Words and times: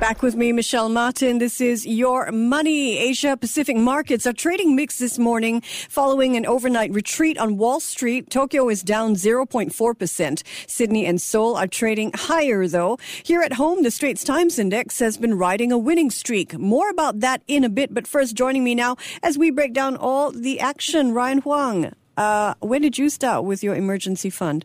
Back 0.00 0.22
with 0.22 0.36
me, 0.36 0.52
Michelle 0.52 0.88
Martin. 0.88 1.38
This 1.38 1.60
is 1.60 1.84
Your 1.84 2.30
Money. 2.30 2.96
Asia 2.98 3.36
Pacific 3.36 3.76
markets 3.76 4.28
are 4.28 4.32
trading 4.32 4.76
mixed 4.76 5.00
this 5.00 5.18
morning 5.18 5.60
following 5.88 6.36
an 6.36 6.46
overnight 6.46 6.92
retreat 6.92 7.36
on 7.36 7.56
Wall 7.56 7.80
Street. 7.80 8.30
Tokyo 8.30 8.68
is 8.68 8.84
down 8.84 9.16
0.4%. 9.16 10.42
Sydney 10.68 11.04
and 11.04 11.20
Seoul 11.20 11.56
are 11.56 11.66
trading 11.66 12.12
higher, 12.14 12.68
though. 12.68 12.96
Here 13.24 13.42
at 13.42 13.54
home, 13.54 13.82
the 13.82 13.90
Straits 13.90 14.22
Times 14.22 14.56
Index 14.56 15.00
has 15.00 15.18
been 15.18 15.36
riding 15.36 15.72
a 15.72 15.78
winning 15.78 16.10
streak. 16.10 16.56
More 16.56 16.88
about 16.90 17.18
that 17.18 17.42
in 17.48 17.64
a 17.64 17.68
bit, 17.68 17.92
but 17.92 18.06
first, 18.06 18.36
joining 18.36 18.62
me 18.62 18.76
now 18.76 18.96
as 19.24 19.36
we 19.36 19.50
break 19.50 19.72
down 19.72 19.96
all 19.96 20.30
the 20.30 20.60
action, 20.60 21.12
Ryan 21.12 21.38
Huang. 21.38 21.92
Uh, 22.16 22.54
when 22.60 22.82
did 22.82 22.98
you 22.98 23.10
start 23.10 23.42
with 23.42 23.64
your 23.64 23.74
emergency 23.74 24.30
fund? 24.30 24.64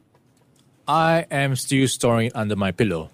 I 0.87 1.25
am 1.31 1.55
still 1.55 1.87
storing 1.87 2.27
it 2.27 2.35
under 2.35 2.55
my 2.55 2.71
pillow. 2.71 3.09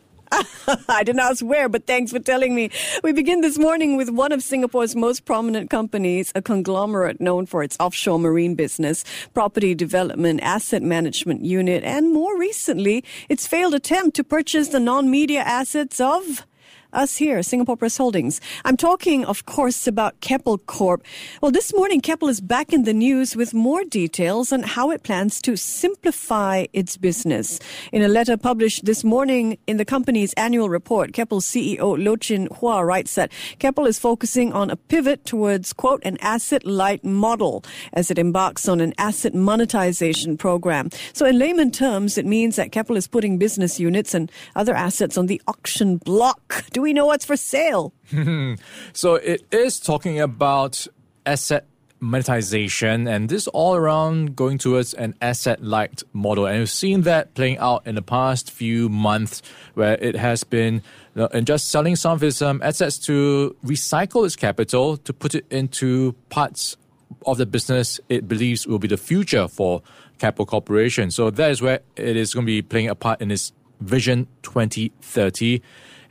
I 0.90 1.04
didn't 1.04 1.20
ask 1.20 1.44
where, 1.44 1.70
but 1.70 1.88
thanks 1.88 2.12
for 2.12 2.20
telling 2.20 2.56
me. 2.56 2.70
We 3.04 3.12
begin 3.12 3.42
this 3.42 3.58
morning 3.58 3.98
with 3.98 4.10
one 4.10 4.32
of 4.32 4.42
Singapore's 4.42 4.96
most 4.96 5.26
prominent 5.26 5.70
companies, 5.70 6.32
a 6.36 6.42
conglomerate 6.42 7.20
known 7.20 7.46
for 7.46 7.64
its 7.64 7.78
offshore 7.80 8.20
marine 8.20 8.56
business, 8.56 9.04
property 9.34 9.76
development, 9.76 10.42
asset 10.42 10.84
management 10.84 11.44
unit, 11.44 11.84
and 11.84 12.14
more 12.14 12.38
recently, 12.38 13.04
its 13.30 13.48
failed 13.48 13.74
attempt 13.74 14.16
to 14.18 14.24
purchase 14.24 14.70
the 14.70 14.80
non-media 14.80 15.42
assets 15.42 16.00
of 16.00 16.46
us 16.94 17.18
here, 17.18 17.44
Singapore 17.44 17.78
Press 17.78 17.98
Holdings. 17.98 18.42
I'm 18.66 18.78
talking, 18.78 19.26
of 19.26 19.46
course, 19.46 19.88
about 19.88 20.20
Keppel 20.22 20.58
Corp. 20.58 21.04
Well, 21.42 21.52
this 21.52 21.74
morning, 21.74 22.02
Keppel 22.02 22.30
is 22.30 22.42
back 22.42 22.74
in 22.74 22.84
the 22.84 22.94
news 22.94 23.36
with 23.36 23.54
more 23.54 23.84
details 23.84 24.52
on 24.52 24.64
how 24.64 24.90
it 24.92 25.04
plans 25.04 25.42
to 25.44 25.56
simplify 25.56 26.66
its 26.74 26.98
business. 26.98 27.60
In 27.92 28.02
a 28.02 28.08
letter 28.08 28.38
published 28.38 28.86
this 28.86 29.04
morning 29.04 29.58
in 29.68 29.78
the 29.78 29.86
company's 29.86 30.34
annual 30.34 30.70
report, 30.70 31.14
Keppel 31.14 31.42
CEO 31.42 32.04
Loh 32.04 32.16
Chin 32.16 32.48
Hua 32.60 32.82
writes 32.82 33.16
that 33.16 33.32
Keppel 33.60 33.86
is 33.86 34.00
focusing 34.00 34.52
on 34.54 34.70
a 34.70 34.76
pivot 34.76 35.26
towards, 35.26 35.74
quote, 35.74 36.02
an 36.04 36.18
asset-light 36.22 37.04
model 37.04 37.64
as 37.94 38.10
it 38.10 38.18
embarks 38.18 38.68
on 38.68 38.82
an 38.82 38.94
asset 38.98 39.36
monetization 39.36 40.38
program. 40.38 40.90
So 41.14 41.26
in 41.26 41.38
layman 41.38 41.72
terms, 41.72 42.18
it 42.18 42.26
means 42.26 42.56
that 42.56 42.72
Keppel 42.72 42.98
is 42.98 43.08
putting 43.08 43.38
business 43.38 43.80
units 43.80 44.14
and 44.14 44.32
other 44.56 44.74
assets 44.74 45.18
on 45.18 45.28
the 45.28 45.42
auction 45.48 45.98
block 45.98 46.64
do 46.80 46.84
we 46.84 46.94
know 46.94 47.08
what's 47.08 47.26
for 47.26 47.36
sale? 47.36 47.92
so 48.94 49.16
it 49.16 49.44
is 49.52 49.82
talking 49.82 50.22
about 50.22 50.88
asset 51.26 51.66
monetization 52.00 53.06
and 53.06 53.28
this 53.28 53.48
all 53.48 53.76
around 53.76 54.34
going 54.34 54.58
towards 54.58 54.94
an 54.94 55.14
asset 55.22 55.62
light 55.62 56.02
model 56.14 56.46
and 56.46 56.60
we've 56.60 56.70
seen 56.70 57.02
that 57.02 57.34
playing 57.34 57.58
out 57.58 57.86
in 57.86 57.96
the 57.96 58.02
past 58.02 58.50
few 58.50 58.88
months 58.88 59.42
where 59.74 59.96
it 59.96 60.16
has 60.16 60.46
been 60.46 60.82
and 61.16 61.46
just 61.46 61.70
selling 61.70 61.98
some 61.98 62.14
of 62.14 62.24
its 62.24 62.42
um, 62.42 62.62
assets 62.64 62.98
to 62.98 63.54
recycle 63.66 64.26
its 64.26 64.38
capital 64.38 64.96
to 64.96 65.12
put 65.12 65.36
it 65.36 65.46
into 65.50 66.16
parts 66.30 66.78
of 67.26 67.38
the 67.38 67.46
business 67.46 68.00
it 68.08 68.30
believes 68.30 68.66
will 68.66 68.80
be 68.80 68.88
the 68.88 68.96
future 68.96 69.50
for 69.50 69.82
Keppel 70.20 70.46
Corporation. 70.46 71.10
So 71.10 71.32
that 71.32 71.50
is 71.50 71.62
where 71.62 71.80
it 71.96 72.16
is 72.16 72.34
going 72.34 72.46
to 72.46 72.52
be 72.52 72.62
playing 72.62 72.90
a 72.90 72.96
part 72.96 73.22
in 73.22 73.32
its 73.32 73.52
Vision 73.80 74.28
2030 74.44 75.62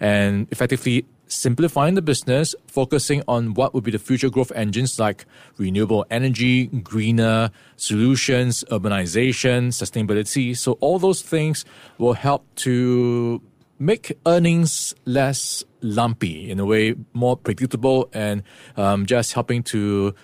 and 0.00 0.46
effectively 0.50 1.04
simplifying 1.28 1.94
the 1.94 2.02
business, 2.02 2.54
focusing 2.66 3.22
on 3.28 3.54
what 3.54 3.74
would 3.74 3.84
be 3.84 3.90
the 3.90 3.98
future 3.98 4.30
growth 4.30 4.50
engines 4.54 4.98
like 4.98 5.26
renewable 5.58 6.06
energy, 6.10 6.66
greener 6.66 7.50
solutions, 7.76 8.64
urbanization, 8.70 9.68
sustainability. 9.68 10.56
So 10.56 10.72
all 10.80 10.98
those 10.98 11.22
things 11.22 11.64
will 11.98 12.14
help 12.14 12.44
to 12.56 13.42
make 13.78 14.16
earnings 14.26 14.94
less 15.04 15.64
lumpy 15.82 16.50
in 16.50 16.58
a 16.58 16.64
way, 16.64 16.94
more 17.12 17.36
predictable, 17.36 18.08
and 18.12 18.42
um, 18.76 19.06
just 19.06 19.32
helping 19.32 19.62
to 19.62 20.14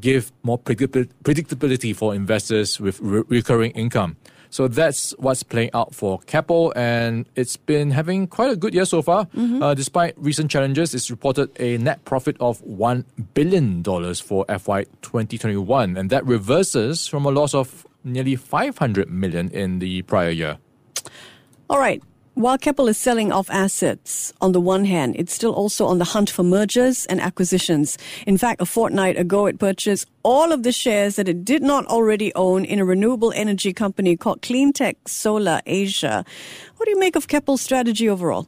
give 0.00 0.32
more 0.42 0.58
predictability 0.58 1.94
for 1.94 2.14
investors 2.14 2.80
with 2.80 3.00
re- 3.00 3.24
recurring 3.28 3.72
income. 3.72 4.16
So 4.50 4.68
that's 4.68 5.12
what's 5.18 5.42
playing 5.42 5.70
out 5.74 5.94
for 5.94 6.18
Keppel, 6.20 6.72
and 6.76 7.26
it's 7.36 7.56
been 7.56 7.90
having 7.90 8.26
quite 8.26 8.50
a 8.50 8.56
good 8.56 8.74
year 8.74 8.84
so 8.84 9.02
far. 9.02 9.26
Mm-hmm. 9.26 9.62
Uh, 9.62 9.74
despite 9.74 10.14
recent 10.16 10.50
challenges, 10.50 10.94
it's 10.94 11.10
reported 11.10 11.50
a 11.60 11.78
net 11.78 12.04
profit 12.04 12.36
of 12.40 12.62
$1 12.64 13.04
billion 13.34 13.82
for 14.14 14.44
FY 14.48 14.84
2021, 15.02 15.96
and 15.96 16.10
that 16.10 16.24
reverses 16.26 17.06
from 17.06 17.24
a 17.24 17.30
loss 17.30 17.54
of 17.54 17.86
nearly 18.04 18.36
500 18.36 19.10
million 19.10 19.50
in 19.50 19.78
the 19.80 20.02
prior 20.02 20.30
year. 20.30 20.58
All 21.68 21.78
right. 21.78 22.02
While 22.36 22.58
Keppel 22.58 22.86
is 22.88 22.98
selling 22.98 23.32
off 23.32 23.48
assets, 23.48 24.30
on 24.42 24.52
the 24.52 24.60
one 24.60 24.84
hand, 24.84 25.16
it's 25.18 25.32
still 25.32 25.54
also 25.54 25.86
on 25.86 25.96
the 25.96 26.04
hunt 26.04 26.28
for 26.28 26.42
mergers 26.42 27.06
and 27.06 27.18
acquisitions. 27.18 27.96
In 28.26 28.36
fact, 28.36 28.60
a 28.60 28.66
fortnight 28.66 29.16
ago, 29.16 29.46
it 29.46 29.58
purchased 29.58 30.06
all 30.22 30.52
of 30.52 30.62
the 30.62 30.70
shares 30.70 31.16
that 31.16 31.30
it 31.30 31.46
did 31.46 31.62
not 31.62 31.86
already 31.86 32.34
own 32.34 32.66
in 32.66 32.78
a 32.78 32.84
renewable 32.84 33.32
energy 33.34 33.72
company 33.72 34.18
called 34.18 34.42
Cleantech 34.42 34.96
Solar 35.06 35.62
Asia. 35.64 36.26
What 36.76 36.84
do 36.84 36.90
you 36.90 36.98
make 36.98 37.16
of 37.16 37.26
Keppel's 37.26 37.62
strategy 37.62 38.06
overall? 38.06 38.46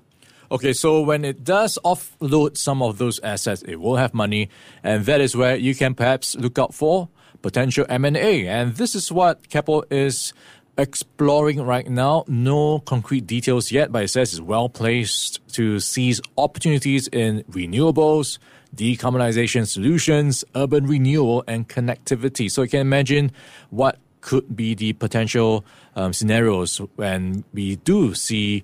Okay, 0.50 0.75
so 0.75 1.00
when 1.00 1.25
it 1.25 1.43
does 1.43 1.78
offload 1.82 2.59
some 2.59 2.82
of 2.82 2.98
those 2.98 3.19
assets, 3.21 3.62
it 3.62 3.77
will 3.77 3.97
have 3.97 4.12
money, 4.12 4.50
and 4.82 5.06
that 5.06 5.22
is 5.22 5.34
where 5.34 5.56
you 5.56 5.75
can 5.75 5.94
perhaps 5.94 6.37
look 6.37 6.59
out 6.59 6.75
for 6.75 7.09
potential 7.41 7.87
M&A. 7.88 8.47
And 8.47 8.75
this 8.75 8.94
is 8.94 9.10
what 9.12 9.48
Keppel 9.48 9.84
is 9.91 10.32
exploring 10.78 11.61
right 11.61 11.89
now. 11.89 12.25
No 12.28 12.78
concrete 12.78 13.27
details 13.27 13.71
yet, 13.72 13.93
but 13.93 14.05
it 14.05 14.09
says 14.09 14.33
it's 14.33 14.41
well 14.41 14.69
placed 14.69 15.47
to 15.55 15.81
seize 15.81 16.21
opportunities 16.39 17.09
in 17.09 17.43
renewables, 17.50 18.39
decarbonization 18.75 19.66
solutions, 19.66 20.44
urban 20.55 20.87
renewal, 20.87 21.44
and 21.47 21.69
connectivity. 21.69 22.50
So 22.50 22.62
you 22.62 22.69
can 22.69 22.81
imagine 22.81 23.33
what 23.71 23.99
could 24.21 24.56
be 24.56 24.75
the 24.75 24.93
potential 24.94 25.65
um, 25.97 26.12
scenarios 26.12 26.78
when 26.97 27.45
we 27.53 27.77
do 27.77 28.15
see 28.15 28.62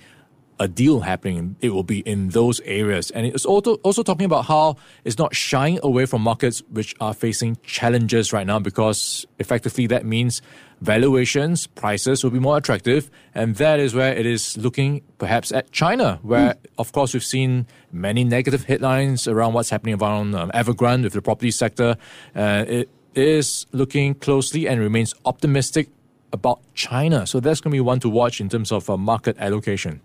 a 0.61 0.69
deal 0.69 1.01
happening, 1.01 1.57
it 1.61 1.71
will 1.71 1.83
be 1.83 2.01
in 2.01 2.29
those 2.31 2.61
areas. 2.61 3.11
And 3.11 3.27
it's 3.27 3.45
also, 3.45 3.75
also 3.77 4.03
talking 4.03 4.27
about 4.27 4.47
how 4.47 4.77
it's 5.05 5.19
not 5.19 5.35
shying 5.35 5.81
away 5.83 6.07
from 6.07 6.23
markets 6.23 6.63
which 6.71 6.95
are 7.01 7.15
facing 7.15 7.57
challenges 7.65 8.33
right 8.33 8.47
now 8.47 8.59
because 8.59 9.27
effectively 9.39 9.87
that 9.89 10.05
means 10.05 10.43
valuations, 10.81 11.67
prices 11.67 12.23
will 12.23 12.31
be 12.31 12.39
more 12.39 12.57
attractive. 12.57 13.11
And 13.35 13.57
that 13.57 13.81
is 13.81 13.95
where 13.95 14.15
it 14.15 14.27
is 14.27 14.57
looking 14.57 15.03
perhaps 15.19 15.51
at 15.51 15.73
China, 15.73 16.19
where, 16.23 16.55
mm. 16.55 16.67
of 16.79 16.93
course, 16.93 17.15
we've 17.15 17.25
seen 17.25 17.67
many 17.91 18.23
negative 18.25 18.65
headlines 18.65 19.27
around 19.27 19.55
what's 19.55 19.71
happening 19.71 19.95
around 20.01 20.35
um, 20.35 20.51
Evergrande 20.53 21.05
with 21.05 21.15
the 21.15 21.23
property 21.23 21.51
sector. 21.51 21.97
Uh, 22.35 22.65
it 22.69 22.89
is 23.15 23.67
looking 23.73 24.15
closely 24.15 24.69
and 24.69 24.81
remains 24.81 25.15
optimistic 25.25 25.89
about 26.33 26.61
China. 26.75 27.27
So 27.27 27.41
that's 27.41 27.61
going 27.61 27.71
to 27.71 27.77
be 27.77 27.81
one 27.81 28.01
to 28.01 28.09
watch 28.09 28.41
in 28.41 28.49
terms 28.49 28.73
of 28.73 28.91
uh, 28.91 28.97
market 28.97 29.37
allocation. 29.39 30.01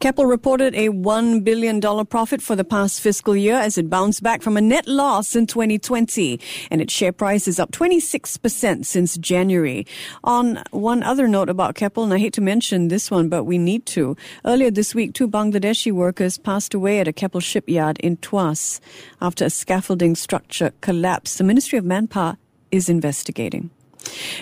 Keppel 0.00 0.26
reported 0.26 0.74
a 0.74 0.88
$1 0.88 1.44
billion 1.44 1.80
profit 2.06 2.42
for 2.42 2.56
the 2.56 2.64
past 2.64 3.00
fiscal 3.00 3.36
year 3.36 3.56
as 3.56 3.78
it 3.78 3.90
bounced 3.90 4.22
back 4.22 4.42
from 4.42 4.56
a 4.56 4.60
net 4.60 4.86
loss 4.86 5.36
in 5.36 5.46
2020. 5.46 6.40
And 6.70 6.80
its 6.80 6.92
share 6.92 7.12
price 7.12 7.48
is 7.48 7.58
up 7.58 7.72
26% 7.72 8.84
since 8.84 9.16
January. 9.18 9.86
On 10.22 10.62
one 10.70 11.02
other 11.02 11.28
note 11.28 11.48
about 11.48 11.74
Keppel, 11.74 12.04
and 12.04 12.14
I 12.14 12.18
hate 12.18 12.34
to 12.34 12.40
mention 12.40 12.88
this 12.88 13.10
one, 13.10 13.28
but 13.28 13.44
we 13.44 13.58
need 13.58 13.86
to. 13.86 14.16
Earlier 14.44 14.70
this 14.70 14.94
week, 14.94 15.14
two 15.14 15.28
Bangladeshi 15.28 15.92
workers 15.92 16.38
passed 16.38 16.74
away 16.74 17.00
at 17.00 17.08
a 17.08 17.12
Keppel 17.12 17.40
shipyard 17.40 17.98
in 18.00 18.16
Tuas 18.18 18.80
after 19.20 19.44
a 19.44 19.50
scaffolding 19.50 20.14
structure 20.14 20.72
collapsed. 20.80 21.38
The 21.38 21.44
Ministry 21.44 21.78
of 21.78 21.84
Manpower 21.84 22.36
is 22.70 22.88
investigating. 22.88 23.70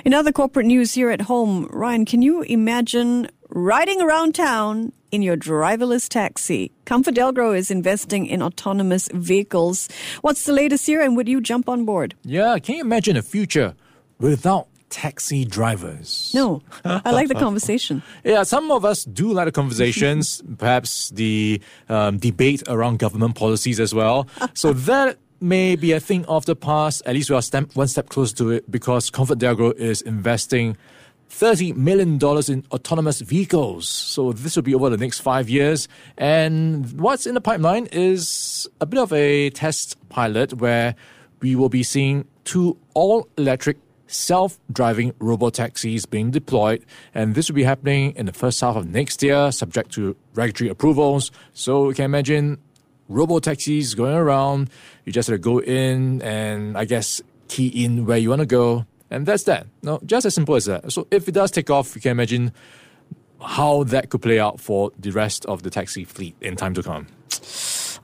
In 0.04 0.14
other 0.14 0.32
corporate 0.32 0.66
news 0.66 0.94
here 0.94 1.10
at 1.10 1.22
home, 1.22 1.66
Ryan, 1.70 2.04
can 2.04 2.22
you 2.22 2.42
imagine 2.42 3.28
riding 3.54 4.00
around 4.00 4.34
town 4.34 4.92
in 5.10 5.20
your 5.20 5.36
driverless 5.36 6.08
taxi. 6.08 6.72
ComfortDelGro 6.86 7.56
is 7.56 7.70
investing 7.70 8.26
in 8.26 8.42
autonomous 8.42 9.08
vehicles. 9.12 9.88
What's 10.22 10.44
the 10.44 10.52
latest 10.52 10.86
here 10.86 11.02
and 11.02 11.16
would 11.16 11.28
you 11.28 11.40
jump 11.40 11.68
on 11.68 11.84
board? 11.84 12.14
Yeah, 12.24 12.58
can 12.58 12.76
you 12.76 12.80
imagine 12.80 13.16
a 13.16 13.22
future 13.22 13.74
without 14.18 14.68
taxi 14.88 15.44
drivers? 15.44 16.32
No, 16.34 16.62
I 16.84 17.10
like 17.10 17.28
the 17.28 17.34
conversation. 17.34 18.02
yeah, 18.24 18.42
some 18.42 18.70
of 18.70 18.86
us 18.86 19.04
do 19.04 19.32
like 19.32 19.44
the 19.46 19.52
conversations, 19.52 20.42
perhaps 20.58 21.10
the 21.10 21.60
um, 21.90 22.16
debate 22.18 22.62
around 22.68 23.00
government 23.00 23.34
policies 23.34 23.80
as 23.80 23.94
well. 23.94 24.28
so 24.54 24.72
that 24.72 25.18
may 25.40 25.76
be 25.76 25.92
a 25.92 26.00
thing 26.00 26.24
of 26.24 26.46
the 26.46 26.56
past. 26.56 27.02
At 27.04 27.14
least 27.14 27.28
we 27.28 27.36
are 27.36 27.42
step, 27.42 27.74
one 27.74 27.88
step 27.88 28.08
closer 28.08 28.34
to 28.36 28.50
it 28.50 28.70
because 28.70 29.10
ComfortDelGro 29.10 29.74
is 29.74 30.00
investing 30.00 30.78
$30 31.32 31.74
million 31.76 32.18
in 32.48 32.64
autonomous 32.70 33.20
vehicles. 33.20 33.88
So 33.88 34.32
this 34.32 34.54
will 34.54 34.62
be 34.62 34.74
over 34.74 34.90
the 34.90 34.96
next 34.96 35.20
five 35.20 35.48
years. 35.48 35.88
And 36.18 37.00
what's 37.00 37.26
in 37.26 37.34
the 37.34 37.40
pipeline 37.40 37.86
is 37.86 38.68
a 38.80 38.86
bit 38.86 39.00
of 39.00 39.12
a 39.12 39.50
test 39.50 39.96
pilot 40.08 40.54
where 40.54 40.94
we 41.40 41.56
will 41.56 41.70
be 41.70 41.82
seeing 41.82 42.26
two 42.44 42.76
all 42.94 43.28
electric 43.38 43.78
self 44.06 44.58
driving 44.70 45.14
robo 45.18 45.48
taxis 45.48 46.04
being 46.04 46.30
deployed, 46.30 46.84
and 47.14 47.34
this 47.34 47.48
will 47.48 47.56
be 47.56 47.64
happening 47.64 48.12
in 48.14 48.26
the 48.26 48.32
first 48.32 48.60
half 48.60 48.76
of 48.76 48.86
next 48.86 49.22
year, 49.22 49.50
subject 49.50 49.90
to 49.92 50.14
regulatory 50.34 50.68
approvals. 50.68 51.30
So 51.54 51.88
you 51.88 51.94
can 51.94 52.04
imagine 52.04 52.58
robo 53.08 53.38
taxis 53.38 53.94
going 53.94 54.14
around. 54.14 54.70
You 55.06 55.12
just 55.12 55.28
have 55.28 55.36
to 55.36 55.40
go 55.40 55.60
in 55.60 56.20
and 56.22 56.76
I 56.76 56.84
guess 56.84 57.22
key 57.48 57.84
in 57.84 58.06
where 58.06 58.18
you 58.18 58.28
want 58.30 58.40
to 58.40 58.46
go, 58.46 58.86
and 59.12 59.26
that's 59.26 59.42
that. 59.44 59.66
No, 59.82 60.00
just 60.06 60.24
as 60.24 60.34
simple 60.34 60.54
as 60.56 60.64
that. 60.64 60.90
So 60.90 61.06
if 61.10 61.28
it 61.28 61.32
does 61.32 61.50
take 61.50 61.68
off, 61.68 61.94
you 61.94 62.00
can 62.00 62.12
imagine 62.12 62.52
how 63.40 63.84
that 63.84 64.08
could 64.08 64.22
play 64.22 64.40
out 64.40 64.58
for 64.58 64.90
the 64.98 65.10
rest 65.10 65.44
of 65.46 65.62
the 65.62 65.70
taxi 65.70 66.04
fleet 66.04 66.34
in 66.40 66.56
time 66.56 66.72
to 66.74 66.82
come. 66.82 67.06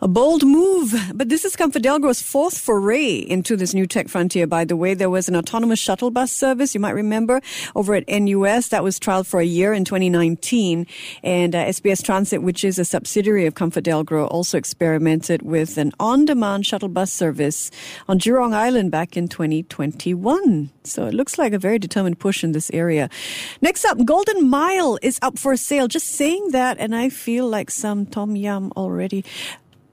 A 0.00 0.06
bold 0.06 0.44
move, 0.44 0.94
but 1.12 1.28
this 1.28 1.44
is 1.44 1.56
ComfortDelGro's 1.56 2.22
fourth 2.22 2.56
foray 2.56 3.16
into 3.16 3.56
this 3.56 3.74
new 3.74 3.84
tech 3.84 4.06
frontier. 4.06 4.46
By 4.46 4.64
the 4.64 4.76
way, 4.76 4.94
there 4.94 5.10
was 5.10 5.28
an 5.28 5.34
autonomous 5.34 5.80
shuttle 5.80 6.12
bus 6.12 6.30
service 6.30 6.72
you 6.72 6.78
might 6.78 6.94
remember 6.94 7.40
over 7.74 7.96
at 7.96 8.08
NUS 8.08 8.68
that 8.68 8.84
was 8.84 9.00
trialed 9.00 9.26
for 9.26 9.40
a 9.40 9.44
year 9.44 9.72
in 9.72 9.84
2019, 9.84 10.86
and 11.24 11.52
uh, 11.52 11.64
SBS 11.64 12.04
Transit, 12.04 12.44
which 12.44 12.62
is 12.62 12.78
a 12.78 12.84
subsidiary 12.84 13.44
of 13.44 13.54
ComfortDelGro, 13.54 14.30
also 14.30 14.56
experimented 14.56 15.42
with 15.42 15.76
an 15.76 15.90
on-demand 15.98 16.64
shuttle 16.64 16.88
bus 16.88 17.12
service 17.12 17.68
on 18.06 18.20
Jurong 18.20 18.54
Island 18.54 18.92
back 18.92 19.16
in 19.16 19.26
2021. 19.26 20.70
So 20.84 21.06
it 21.06 21.14
looks 21.14 21.38
like 21.38 21.52
a 21.52 21.58
very 21.58 21.80
determined 21.80 22.20
push 22.20 22.44
in 22.44 22.52
this 22.52 22.70
area. 22.72 23.10
Next 23.60 23.84
up, 23.84 24.04
Golden 24.04 24.48
Mile 24.48 24.96
is 25.02 25.18
up 25.22 25.40
for 25.40 25.56
sale. 25.56 25.88
Just 25.88 26.06
saying 26.06 26.50
that, 26.52 26.78
and 26.78 26.94
I 26.94 27.08
feel 27.08 27.48
like 27.48 27.68
some 27.68 28.06
tom 28.06 28.36
yum 28.36 28.72
already. 28.76 29.24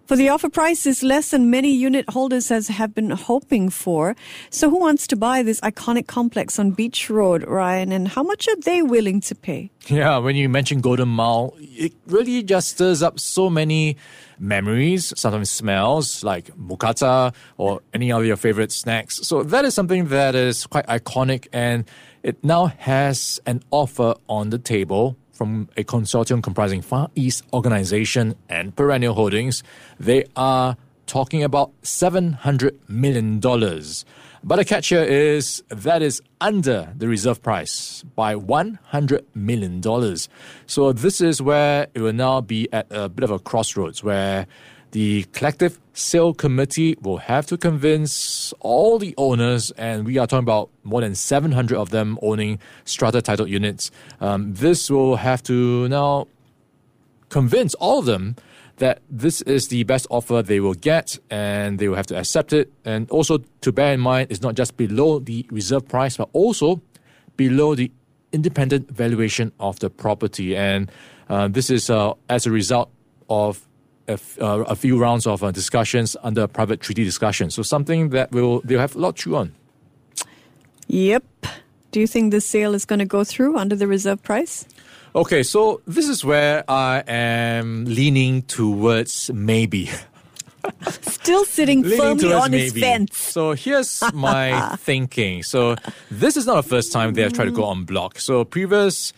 For 0.06 0.16
the 0.16 0.30
offer 0.30 0.50
price 0.50 0.86
is 0.86 1.02
less 1.02 1.32
than 1.32 1.50
many 1.50 1.74
unit 1.74 2.08
holders 2.08 2.50
have 2.50 2.94
been 2.94 3.10
hoping 3.10 3.72
for. 3.72 4.16
So 4.52 4.70
who 4.70 4.78
wants 4.78 5.08
to 5.08 5.16
buy 5.16 5.42
this 5.42 5.60
iconic 5.62 6.06
complex 6.06 6.60
on 6.60 6.72
Beach 6.72 7.10
Road, 7.10 7.44
Ryan? 7.48 7.92
And 7.92 8.08
how 8.08 8.22
much 8.22 8.48
are 8.48 8.56
they 8.56 8.84
willing 8.84 9.20
to 9.22 9.34
pay? 9.34 9.72
Yeah, 9.88 10.20
when 10.20 10.36
you 10.36 10.48
mention 10.48 10.80
Golden 10.80 11.10
Mile, 11.10 11.56
it 11.58 11.94
really 12.06 12.44
just 12.44 12.70
stirs 12.70 13.02
up 13.02 13.20
so 13.20 13.50
many 13.50 13.98
memories, 14.38 15.12
sometimes 15.18 15.50
smells 15.50 16.24
like 16.24 16.56
mukata 16.56 17.34
or 17.58 17.82
any 17.92 18.12
of 18.12 18.24
your 18.26 18.38
favorite 18.38 18.72
snacks. 18.72 19.26
So 19.28 19.42
that 19.42 19.66
is 19.66 19.74
something 19.74 20.10
that 20.10 20.36
is 20.36 20.68
quite 20.68 20.86
iconic 20.86 21.48
and 21.52 21.84
it 22.22 22.44
now 22.44 22.68
has 22.68 23.40
an 23.48 23.64
offer 23.72 24.14
on 24.30 24.52
the 24.52 24.60
table 24.60 25.18
from 25.36 25.70
a 25.76 25.84
consortium 25.84 26.42
comprising 26.42 26.82
Far 26.82 27.10
East 27.14 27.44
Organization 27.54 28.36
and 28.48 28.76
Perennial 28.76 29.14
Holdings. 29.14 29.64
They 30.00 30.26
are 30.36 30.78
talking 31.06 31.44
about 31.44 31.72
$700 31.84 32.72
million. 32.88 33.40
But 33.40 34.56
the 34.58 34.66
catch 34.66 34.90
here 34.90 35.04
is 35.04 35.64
that 35.70 36.02
is 36.02 36.22
under 36.40 36.94
the 36.96 37.08
reserve 37.08 37.42
price 37.42 38.04
by 38.16 38.36
$100 38.36 39.26
million. 39.34 39.82
So 40.68 40.94
this 40.94 41.20
is 41.20 41.42
where 41.42 41.88
it 41.94 42.02
will 42.02 42.14
now 42.14 42.42
be 42.42 42.72
at 42.72 42.88
a 42.90 43.10
bit 43.10 43.24
of 43.24 43.32
a 43.32 43.40
crossroads 43.40 44.04
where 44.04 44.48
the 44.96 45.24
collective 45.34 45.78
sale 45.92 46.34
committee 46.34 46.96
will 47.02 47.18
have 47.18 47.46
to 47.46 47.58
convince 47.58 48.54
all 48.62 48.98
the 48.98 49.14
owners, 49.18 49.72
and 49.72 50.06
we 50.06 50.18
are 50.18 50.26
talking 50.26 50.46
about 50.46 50.70
more 50.86 51.02
than 51.02 51.14
700 51.14 51.78
of 51.78 51.90
them 51.90 52.18
owning 52.22 52.60
strata 52.86 53.22
titled 53.22 53.50
units. 53.50 53.92
Um, 54.22 54.54
this 54.54 54.90
will 54.90 55.18
have 55.18 55.44
to 55.44 55.90
now 55.90 56.28
convince 57.28 57.74
all 57.74 58.00
of 58.00 58.06
them 58.06 58.38
that 58.78 59.02
this 59.10 59.42
is 59.42 59.68
the 59.68 59.84
best 59.84 60.08
offer 60.10 60.42
they 60.42 60.62
will 60.62 60.76
get 60.76 61.20
and 61.30 61.78
they 61.78 61.90
will 61.90 61.98
have 61.98 62.08
to 62.08 62.18
accept 62.18 62.54
it. 62.54 62.72
And 62.86 63.12
also 63.12 63.40
to 63.40 63.74
bear 63.74 63.92
in 63.92 64.00
mind, 64.00 64.32
it's 64.32 64.42
not 64.42 64.56
just 64.56 64.78
below 64.78 65.20
the 65.20 65.46
reserve 65.52 65.90
price, 65.90 66.16
but 66.16 66.30
also 66.32 66.82
below 67.36 67.76
the 67.76 67.92
independent 68.32 68.90
valuation 68.92 69.52
of 69.60 69.78
the 69.80 69.90
property. 69.90 70.56
And 70.56 70.90
uh, 71.28 71.50
this 71.50 71.70
is 71.70 71.90
uh, 71.90 72.14
as 72.30 72.46
a 72.46 72.52
result 72.52 72.90
of 73.30 73.68
a, 74.08 74.14
f- 74.14 74.40
uh, 74.42 74.64
a 74.68 74.76
few 74.76 74.98
rounds 75.00 75.26
of 75.28 75.44
uh, 75.44 75.52
discussions 75.52 76.16
under 76.24 76.48
private 76.48 76.80
treaty 76.80 77.04
discussion. 77.04 77.50
So 77.50 77.62
something 77.64 78.10
that 78.10 78.32
will 78.32 78.62
they'll 78.62 78.80
have 78.80 78.96
a 78.96 79.00
lot 79.00 79.16
to 79.18 79.24
chew 79.24 79.36
on. 79.36 79.54
Yep. 80.88 81.24
Do 81.92 82.00
you 82.00 82.08
think 82.08 82.32
this 82.32 82.46
sale 82.46 82.74
is 82.74 82.86
going 82.86 83.00
to 83.00 83.06
go 83.06 83.24
through 83.24 83.58
under 83.58 83.76
the 83.76 83.88
reserve 83.88 84.22
price? 84.22 84.66
Okay, 85.16 85.44
so 85.44 85.82
this 85.88 86.10
is 86.10 86.26
where 86.26 86.64
I 86.70 87.02
am 87.08 87.86
leaning 87.86 88.42
towards 88.44 89.32
maybe. 89.34 89.90
Still 91.02 91.46
sitting 91.46 91.84
firmly 91.84 92.34
on 92.34 92.52
his 92.52 92.74
maybe. 92.74 92.82
fence. 92.82 93.18
So 93.18 93.54
here's 93.54 94.04
my 94.14 94.76
thinking. 94.80 95.44
So 95.44 95.76
this 96.12 96.36
is 96.36 96.46
not 96.46 96.56
the 96.56 96.64
first 96.64 96.92
time 96.92 97.14
they 97.14 97.22
have 97.22 97.34
tried 97.34 97.46
to 97.46 97.52
go 97.52 97.64
on 97.64 97.86
block. 97.86 98.20
So 98.20 98.44
previous 98.44 99.14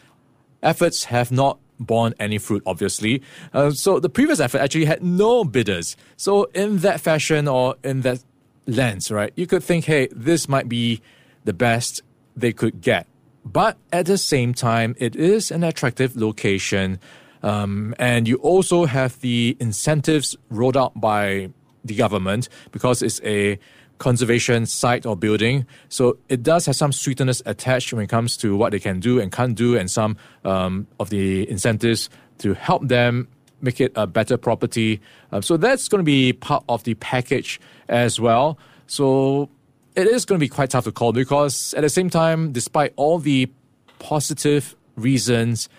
efforts 0.62 1.06
have 1.06 1.32
not 1.32 1.58
borne 1.80 2.14
any 2.20 2.38
fruit, 2.38 2.64
obviously. 2.66 3.22
Uh, 3.54 3.72
so 3.72 4.00
the 4.00 4.10
previous 4.10 4.40
effort 4.40 4.60
actually 4.60 4.86
had 4.86 5.04
no 5.04 5.44
bidders. 5.44 5.96
So 6.16 6.46
in 6.54 6.80
that 6.80 7.02
fashion 7.02 7.48
or 7.48 7.76
in 7.84 8.02
that 8.02 8.24
lens, 8.66 9.12
right, 9.12 9.32
you 9.36 9.48
could 9.48 9.64
think, 9.64 9.86
hey, 9.86 10.08
this 10.12 10.50
might 10.50 10.68
be 10.68 11.02
the 11.46 11.54
best 11.54 12.02
they 12.36 12.54
could 12.54 12.82
get. 12.82 13.08
But 13.46 13.78
at 13.94 14.06
the 14.06 14.18
same 14.18 14.54
time, 14.54 14.96
it 14.98 15.16
is 15.16 15.52
an 15.52 15.64
attractive 15.64 16.16
location. 16.18 17.00
Um, 17.44 17.96
and 17.98 18.28
you 18.28 18.36
also 18.38 18.86
have 18.86 19.20
the 19.22 19.56
incentives 19.60 20.36
rolled 20.50 20.76
out 20.76 21.00
by 21.00 21.50
the 21.86 21.96
government 21.96 22.50
because 22.72 23.02
it's 23.02 23.22
a 23.24 23.58
conservation 23.98 24.66
site 24.66 25.06
or 25.06 25.16
building. 25.16 25.66
So 25.90 26.18
it 26.30 26.44
does 26.44 26.66
have 26.66 26.76
some 26.76 26.92
sweetness 26.92 27.42
attached 27.46 27.94
when 27.94 28.04
it 28.04 28.10
comes 28.10 28.38
to 28.38 28.56
what 28.56 28.72
they 28.72 28.80
can 28.80 29.00
do 29.00 29.20
and 29.20 29.32
can't 29.32 29.56
do, 29.56 29.78
and 29.78 29.90
some 29.90 30.18
um, 30.44 30.88
of 31.00 31.10
the 31.10 31.50
incentives 31.50 32.10
to 32.40 32.54
help 32.54 32.88
them 32.88 33.28
make 33.62 33.82
it 33.82 33.92
a 33.96 34.06
better 34.06 34.38
property. 34.38 35.02
Um, 35.32 35.42
so 35.42 35.58
that's 35.58 35.88
going 35.88 36.00
to 36.00 36.06
be 36.06 36.34
part 36.34 36.64
of 36.70 36.84
the 36.84 36.94
package 36.96 37.60
as 37.90 38.20
well. 38.20 38.58
So 38.86 39.50
it 39.96 40.08
is 40.08 40.26
going 40.26 40.40
to 40.40 40.44
be 40.44 40.50
quite 40.50 40.70
tough 40.70 40.84
to 40.84 40.92
call 40.92 41.12
because 41.12 41.74
at 41.74 41.82
the 41.82 41.90
same 41.90 42.10
time, 42.10 42.52
despite 42.52 42.94
all 42.96 43.20
the 43.20 43.52
positive 44.00 44.76
reasons, 44.96 45.70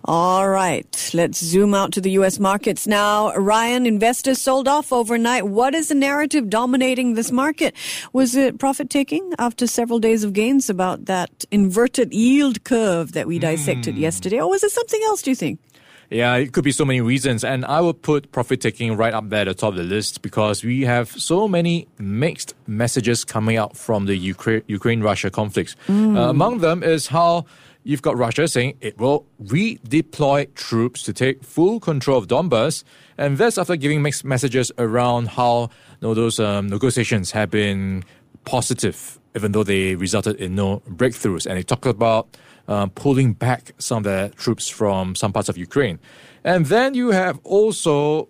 All 0.06 0.48
right, 0.48 1.12
let's 1.14 1.44
zoom 1.44 1.74
out 1.74 1.92
to 1.94 2.02
the 2.02 2.12
U.S. 2.12 2.40
markets 2.40 2.88
now. 2.88 3.34
Ryan, 3.36 3.86
investors 3.86 4.40
sold 4.40 4.68
off 4.68 4.94
overnight. 4.94 5.48
What 5.48 5.76
is 5.76 5.90
the 5.90 5.96
narrative 5.96 6.50
dominating 6.50 7.16
this 7.16 7.32
market? 7.32 7.76
Was 8.14 8.36
it 8.36 8.60
profit 8.60 8.90
taking 8.90 9.34
after 9.40 9.68
several 9.68 10.00
days 10.00 10.24
of 10.24 10.32
gains 10.34 10.70
about 10.70 11.06
that 11.06 11.44
inverted 11.52 12.14
yield 12.14 12.64
curve 12.64 13.12
that 13.14 13.28
we 13.28 13.40
dissected 13.40 13.96
mm. 13.96 14.00
yesterday? 14.00 14.40
Or 14.40 14.50
was 14.50 14.64
it 14.64 14.72
something 14.72 15.02
else, 15.06 15.22
do 15.22 15.32
you 15.32 15.36
think? 15.36 15.60
Yeah, 16.10 16.36
it 16.36 16.54
could 16.54 16.64
be 16.64 16.72
so 16.72 16.86
many 16.86 17.02
reasons. 17.02 17.44
And 17.44 17.66
I 17.66 17.82
would 17.82 18.02
put 18.02 18.32
profit 18.32 18.62
taking 18.62 18.96
right 18.96 19.14
up 19.14 19.30
there 19.30 19.42
at 19.42 19.48
the 19.48 19.54
top 19.54 19.72
of 19.72 19.76
the 19.76 19.84
list 19.84 20.22
because 20.22 20.64
we 20.64 20.84
have 20.84 21.10
so 21.10 21.48
many 21.48 21.88
mixed 22.00 22.54
messages 22.66 23.26
coming 23.26 23.58
out 23.58 23.76
from 23.76 24.06
the 24.06 24.16
Ukraine 24.16 25.02
Russia 25.02 25.30
conflict. 25.30 25.76
Mm. 25.88 26.18
Uh, 26.18 26.30
among 26.30 26.60
them 26.60 26.82
is 26.82 27.08
how 27.08 27.46
you've 27.84 28.02
got 28.02 28.18
Russia 28.18 28.48
saying 28.48 28.78
it 28.80 28.98
will 28.98 29.26
redeploy 29.44 30.54
troops 30.56 31.04
to 31.04 31.14
take 31.14 31.44
full 31.44 31.80
control 31.80 32.18
of 32.18 32.28
Donbass. 32.28 32.84
And 33.18 33.38
that's 33.38 33.58
after 33.58 33.76
giving 33.76 34.02
mixed 34.02 34.24
messages 34.24 34.72
around 34.78 35.30
how 35.30 35.64
you 36.02 36.08
know, 36.08 36.14
those 36.14 36.40
um, 36.40 36.68
negotiations 36.68 37.32
have 37.32 37.50
been 37.52 38.06
positive, 38.46 39.20
even 39.36 39.52
though 39.52 39.64
they 39.64 39.96
resulted 39.96 40.38
in 40.38 40.56
no 40.56 40.80
breakthroughs. 40.90 41.46
And 41.46 41.58
they 41.58 41.64
talked 41.64 41.86
about 41.86 42.38
uh, 42.68 42.88
pulling 42.88 43.34
back 43.34 43.72
some 43.78 44.00
of 44.00 44.04
their 44.04 44.30
troops 44.30 44.68
from 44.68 45.16
some 45.16 45.32
parts 45.34 45.50
of 45.50 45.58
Ukraine. 45.58 46.00
And 46.44 46.66
then 46.68 46.94
you 46.94 47.12
have 47.12 47.40
also 47.44 48.30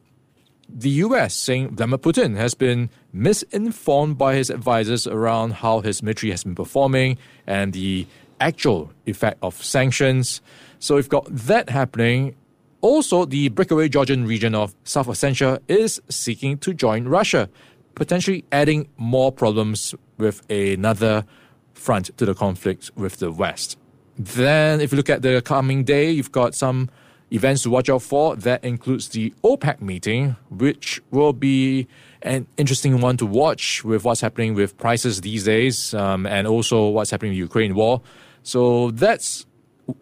the 0.70 0.90
US 0.90 1.34
saying 1.34 1.76
Vladimir 1.76 1.98
Putin 1.98 2.36
has 2.36 2.54
been 2.54 2.90
misinformed 3.14 4.18
by 4.18 4.36
his 4.36 4.50
advisors 4.50 5.08
around 5.08 5.54
how 5.54 5.80
his 5.80 6.04
military 6.04 6.32
has 6.32 6.44
been 6.44 6.56
performing 6.56 7.18
and 7.46 7.74
the 7.74 8.06
actual 8.40 8.92
effect 9.06 9.38
of 9.42 9.62
sanctions. 9.64 10.42
So 10.80 10.96
we've 10.96 11.10
got 11.10 11.26
that 11.30 11.70
happening. 11.70 12.36
Also, 12.82 13.26
the 13.26 13.50
breakaway 13.50 13.90
Georgian 13.90 14.28
region 14.28 14.54
of 14.54 14.76
South 14.84 15.08
Ossetia 15.08 15.60
is 15.68 16.00
seeking 16.10 16.58
to 16.60 16.74
join 16.74 17.08
Russia, 17.08 17.50
potentially 17.96 18.46
adding 18.52 18.88
more 18.98 19.32
problems 19.32 19.96
with 20.18 20.48
another 20.52 21.26
front 21.74 22.16
to 22.18 22.26
the 22.26 22.36
conflict 22.36 22.92
with 22.96 23.18
the 23.18 23.32
West. 23.32 23.78
Then, 24.18 24.82
if 24.82 24.92
you 24.92 24.98
look 24.98 25.10
at 25.10 25.22
the 25.22 25.42
coming 25.42 25.84
day, 25.84 26.12
you've 26.12 26.32
got 26.32 26.56
some 26.56 26.90
events 27.32 27.64
to 27.64 27.70
watch 27.70 27.90
out 27.90 28.02
for. 28.02 28.36
That 28.36 28.64
includes 28.64 29.10
the 29.10 29.34
OPEC 29.44 29.82
meeting, 29.82 30.36
which 30.50 31.02
will 31.12 31.34
be 31.34 31.88
an 32.22 32.48
interesting 32.58 33.00
one 33.00 33.18
to 33.18 33.26
watch 33.26 33.84
with 33.84 34.04
what's 34.04 34.22
happening 34.22 34.54
with 34.56 34.78
prices 34.78 35.22
these 35.22 35.44
days 35.44 35.94
um, 35.94 36.26
and 36.26 36.48
also 36.48 36.88
what's 36.88 37.12
happening 37.12 37.32
in 37.32 37.36
the 37.36 37.40
Ukraine 37.40 37.76
war. 37.76 38.02
So 38.44 38.92
that's 38.92 39.46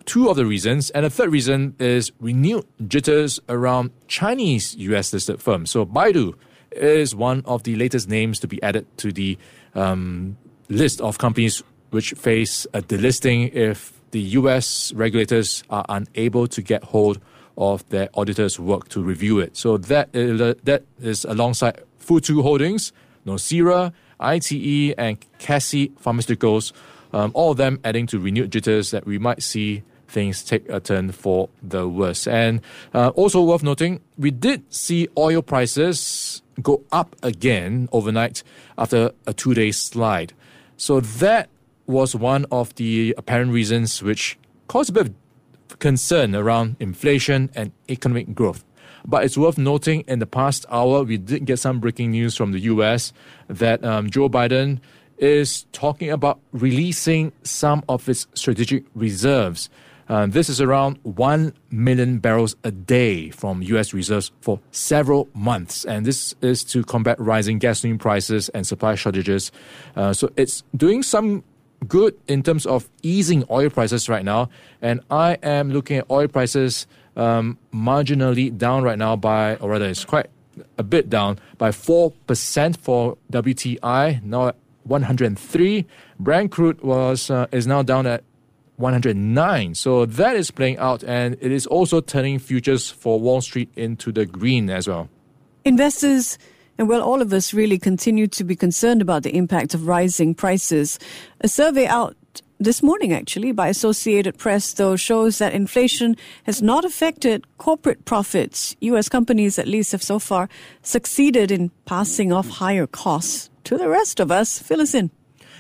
two 0.05 0.29
of 0.29 0.35
the 0.35 0.45
reasons. 0.45 0.89
And 0.91 1.05
the 1.05 1.09
third 1.09 1.31
reason 1.31 1.75
is 1.79 2.11
renewed 2.19 2.65
jitters 2.87 3.39
around 3.49 3.91
Chinese 4.07 4.75
US 4.75 5.11
listed 5.13 5.41
firms. 5.41 5.71
So 5.71 5.85
Baidu 5.85 6.35
is 6.71 7.15
one 7.15 7.43
of 7.45 7.63
the 7.63 7.75
latest 7.75 8.09
names 8.09 8.39
to 8.39 8.47
be 8.47 8.61
added 8.63 8.85
to 8.97 9.11
the 9.11 9.37
um, 9.73 10.37
list 10.69 11.01
of 11.01 11.17
companies 11.17 11.63
which 11.91 12.11
face 12.11 12.65
a 12.73 12.81
delisting 12.81 13.53
if 13.53 13.93
the 14.15 14.37
US 14.39 14.93
regulators 14.93 15.61
are 15.69 15.85
unable 15.89 16.47
to 16.47 16.61
get 16.61 16.81
hold 16.85 17.19
of 17.57 17.87
their 17.89 18.07
auditors' 18.13 18.57
work 18.57 18.87
to 18.87 19.03
review 19.03 19.39
it. 19.39 19.57
So 19.57 19.75
that 19.75 20.07
is, 20.13 20.39
that 20.63 20.83
is 21.01 21.25
alongside 21.25 21.83
Futu 21.99 22.41
Holdings, 22.41 22.93
Nocera, 23.25 23.91
ITE, 24.21 24.95
and 24.97 25.17
CASI 25.39 25.89
Pharmaceuticals, 26.01 26.71
um, 27.11 27.31
all 27.33 27.51
of 27.51 27.57
them 27.57 27.81
adding 27.83 28.07
to 28.07 28.17
renewed 28.17 28.53
jitters 28.53 28.91
that 28.91 29.05
we 29.05 29.19
might 29.19 29.43
see 29.43 29.83
things 30.07 30.45
take 30.45 30.63
a 30.69 30.79
turn 30.79 31.11
for 31.11 31.49
the 31.61 31.85
worse. 31.85 32.25
And 32.25 32.61
uh, 32.93 33.09
also 33.15 33.43
worth 33.43 33.63
noting, 33.63 33.99
we 34.17 34.31
did 34.31 34.63
see 34.73 35.09
oil 35.17 35.41
prices 35.41 36.41
go 36.61 36.83
up 36.93 37.17
again 37.21 37.89
overnight 37.91 38.43
after 38.77 39.11
a 39.27 39.33
two 39.33 39.53
day 39.53 39.71
slide. 39.71 40.31
So 40.77 41.01
that 41.01 41.49
was 41.87 42.15
one 42.15 42.45
of 42.51 42.73
the 42.75 43.13
apparent 43.17 43.51
reasons 43.51 44.01
which 44.01 44.37
caused 44.67 44.89
a 44.89 44.93
bit 44.93 45.07
of 45.07 45.79
concern 45.79 46.35
around 46.35 46.75
inflation 46.79 47.49
and 47.55 47.71
economic 47.89 48.33
growth. 48.33 48.63
But 49.07 49.23
it's 49.23 49.37
worth 49.37 49.57
noting 49.57 50.01
in 50.07 50.19
the 50.19 50.25
past 50.25 50.65
hour, 50.69 51.03
we 51.03 51.17
did 51.17 51.45
get 51.45 51.59
some 51.59 51.79
breaking 51.79 52.11
news 52.11 52.35
from 52.35 52.51
the 52.51 52.59
US 52.61 53.13
that 53.47 53.83
um, 53.83 54.09
Joe 54.09 54.29
Biden 54.29 54.79
is 55.17 55.65
talking 55.71 56.09
about 56.09 56.39
releasing 56.51 57.31
some 57.43 57.83
of 57.87 58.09
its 58.09 58.27
strategic 58.33 58.83
reserves. 58.95 59.69
Uh, 60.07 60.27
this 60.27 60.49
is 60.49 60.61
around 60.61 60.99
1 61.03 61.53
million 61.71 62.19
barrels 62.19 62.55
a 62.63 62.71
day 62.71 63.29
from 63.29 63.61
US 63.63 63.93
reserves 63.93 64.31
for 64.41 64.59
several 64.71 65.29
months. 65.33 65.85
And 65.85 66.05
this 66.05 66.35
is 66.41 66.63
to 66.65 66.83
combat 66.83 67.19
rising 67.19 67.59
gasoline 67.59 67.97
prices 67.97 68.49
and 68.49 68.67
supply 68.67 68.95
shortages. 68.95 69.51
Uh, 69.95 70.13
so 70.13 70.31
it's 70.35 70.63
doing 70.75 71.01
some 71.01 71.43
good 71.87 72.15
in 72.27 72.43
terms 72.43 72.65
of 72.65 72.89
easing 73.03 73.43
oil 73.49 73.69
prices 73.69 74.09
right 74.09 74.25
now. 74.25 74.49
And 74.81 75.01
I 75.09 75.37
am 75.43 75.71
looking 75.71 75.97
at 75.97 76.09
oil 76.09 76.27
prices 76.27 76.87
um, 77.15 77.57
marginally 77.73 78.55
down 78.55 78.83
right 78.83 78.97
now 78.97 79.15
by, 79.15 79.55
or 79.57 79.71
rather, 79.71 79.87
it's 79.87 80.05
quite 80.05 80.27
a 80.77 80.83
bit 80.83 81.09
down 81.09 81.39
by 81.57 81.69
4% 81.69 82.77
for 82.77 83.17
WTI, 83.31 84.23
now 84.23 84.49
at 84.49 84.55
103. 84.83 85.85
Brent 86.19 86.51
crude 86.51 86.81
was 86.81 87.29
uh, 87.29 87.47
is 87.51 87.67
now 87.67 87.81
down 87.81 88.05
at 88.05 88.23
109. 88.77 89.75
So 89.75 90.05
that 90.05 90.35
is 90.35 90.51
playing 90.51 90.77
out, 90.77 91.03
and 91.03 91.37
it 91.41 91.51
is 91.51 91.65
also 91.65 92.01
turning 92.01 92.39
futures 92.39 92.89
for 92.89 93.19
Wall 93.19 93.41
Street 93.41 93.69
into 93.75 94.11
the 94.11 94.25
green 94.25 94.69
as 94.69 94.87
well. 94.87 95.09
Investors 95.63 96.37
and 96.77 96.89
well, 96.89 97.01
all 97.01 97.21
of 97.21 97.31
us 97.31 97.53
really 97.53 97.77
continue 97.77 98.27
to 98.27 98.43
be 98.43 98.55
concerned 98.55 99.01
about 99.01 99.23
the 99.23 99.35
impact 99.35 99.73
of 99.73 99.87
rising 99.87 100.35
prices. 100.35 100.99
A 101.41 101.47
survey 101.47 101.87
out 101.87 102.15
this 102.59 102.81
morning, 102.81 103.13
actually, 103.13 103.51
by 103.51 103.67
Associated 103.67 104.37
Press, 104.37 104.73
though, 104.73 104.95
shows 104.95 105.37
that 105.39 105.53
inflation 105.53 106.15
has 106.43 106.61
not 106.61 106.85
affected 106.85 107.45
corporate 107.57 108.05
profits. 108.05 108.75
U.S. 108.81 109.09
companies, 109.09 109.59
at 109.59 109.67
least, 109.67 109.91
have 109.91 110.03
so 110.03 110.19
far 110.19 110.49
succeeded 110.81 111.51
in 111.51 111.71
passing 111.85 112.31
off 112.31 112.47
higher 112.49 112.87
costs 112.87 113.49
to 113.65 113.77
the 113.77 113.89
rest 113.89 114.19
of 114.19 114.31
us. 114.31 114.59
Fill 114.59 114.81
us 114.81 114.93
in. 114.93 115.11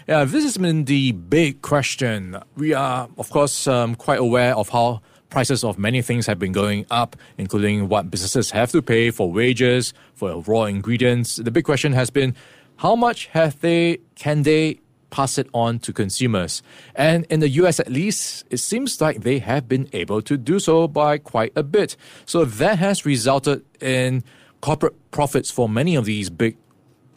Yeah, 0.07 0.23
this 0.23 0.43
has 0.43 0.57
been 0.57 0.85
the 0.85 1.13
big 1.13 1.61
question. 1.61 2.37
We 2.55 2.73
are, 2.73 3.09
of 3.17 3.29
course, 3.29 3.67
um, 3.67 3.95
quite 3.95 4.19
aware 4.19 4.55
of 4.55 4.69
how 4.69 5.01
prices 5.29 5.63
of 5.63 5.77
many 5.77 6.01
things 6.01 6.25
have 6.27 6.39
been 6.39 6.51
going 6.51 6.85
up, 6.89 7.15
including 7.37 7.89
what 7.89 8.09
businesses 8.09 8.51
have 8.51 8.71
to 8.71 8.81
pay 8.81 9.11
for 9.11 9.31
wages, 9.31 9.93
for 10.13 10.41
raw 10.41 10.63
ingredients. 10.63 11.37
The 11.37 11.51
big 11.51 11.65
question 11.65 11.93
has 11.93 12.09
been 12.09 12.35
how 12.77 12.95
much 12.95 13.27
have 13.27 13.59
they 13.61 13.99
can 14.15 14.43
they 14.43 14.79
pass 15.09 15.37
it 15.37 15.47
on 15.53 15.79
to 15.79 15.93
consumers? 15.93 16.61
And 16.95 17.25
in 17.29 17.39
the 17.39 17.49
US 17.49 17.79
at 17.79 17.89
least, 17.89 18.45
it 18.49 18.57
seems 18.57 18.99
like 18.99 19.21
they 19.21 19.39
have 19.39 19.67
been 19.67 19.87
able 19.93 20.21
to 20.23 20.37
do 20.37 20.59
so 20.59 20.87
by 20.87 21.17
quite 21.17 21.53
a 21.55 21.63
bit. 21.63 21.95
So 22.25 22.43
that 22.45 22.79
has 22.79 23.05
resulted 23.05 23.63
in 23.81 24.23
corporate 24.61 24.95
profits 25.11 25.51
for 25.51 25.69
many 25.69 25.95
of 25.95 26.05
these 26.05 26.29
big 26.29 26.57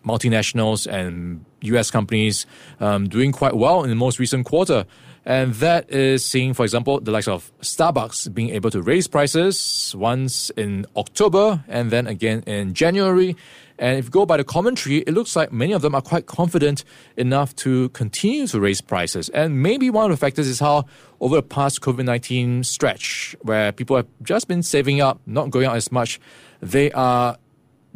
multinationals 0.04 0.86
and 0.86 1.44
US 1.62 1.90
companies 1.90 2.46
um, 2.78 3.08
doing 3.08 3.32
quite 3.32 3.56
well 3.56 3.82
in 3.82 3.90
the 3.90 3.96
most 3.96 4.18
recent 4.18 4.46
quarter. 4.46 4.86
And 5.28 5.52
that 5.56 5.90
is 5.90 6.24
seeing, 6.24 6.54
for 6.54 6.64
example, 6.64 7.00
the 7.00 7.10
likes 7.10 7.28
of 7.28 7.52
Starbucks 7.60 8.32
being 8.32 8.48
able 8.48 8.70
to 8.70 8.80
raise 8.80 9.06
prices 9.06 9.94
once 9.94 10.48
in 10.56 10.86
October 10.96 11.62
and 11.68 11.90
then 11.90 12.06
again 12.06 12.42
in 12.46 12.72
January. 12.72 13.36
And 13.78 13.98
if 13.98 14.06
you 14.06 14.10
go 14.10 14.24
by 14.24 14.38
the 14.38 14.44
commentary, 14.44 15.00
it 15.00 15.12
looks 15.12 15.36
like 15.36 15.52
many 15.52 15.74
of 15.74 15.82
them 15.82 15.94
are 15.94 16.00
quite 16.00 16.24
confident 16.24 16.82
enough 17.18 17.54
to 17.56 17.90
continue 17.90 18.46
to 18.46 18.58
raise 18.58 18.80
prices. 18.80 19.28
And 19.28 19.62
maybe 19.62 19.90
one 19.90 20.06
of 20.06 20.10
the 20.10 20.16
factors 20.16 20.48
is 20.48 20.60
how, 20.60 20.86
over 21.20 21.36
the 21.36 21.42
past 21.42 21.82
COVID 21.82 22.06
19 22.06 22.64
stretch, 22.64 23.36
where 23.42 23.70
people 23.70 23.96
have 23.96 24.06
just 24.22 24.48
been 24.48 24.62
saving 24.62 25.02
up, 25.02 25.20
not 25.26 25.50
going 25.50 25.66
out 25.66 25.76
as 25.76 25.92
much, 25.92 26.18
they 26.62 26.90
are 26.92 27.36